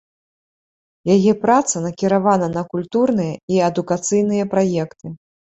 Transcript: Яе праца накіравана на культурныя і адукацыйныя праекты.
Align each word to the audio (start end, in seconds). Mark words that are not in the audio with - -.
Яе 1.15 1.33
праца 1.43 1.75
накіравана 1.87 2.47
на 2.57 2.63
культурныя 2.71 3.33
і 3.57 3.63
адукацыйныя 3.69 4.49
праекты. 4.57 5.17